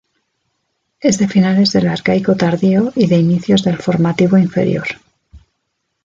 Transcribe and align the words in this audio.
Es 0.99 1.19
de 1.19 1.27
finales 1.27 1.73
del 1.73 1.87
arcaico 1.87 2.35
tardío 2.35 2.91
y 2.95 3.05
de 3.05 3.19
inicios 3.19 3.63
del 3.63 3.77
formativo 3.77 4.35
inferior. 4.35 4.87